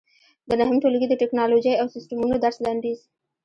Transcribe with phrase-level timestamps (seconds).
[0.47, 2.99] د نهم ټولګي د ټېکنالوجۍ او سیسټمونو درس لنډیز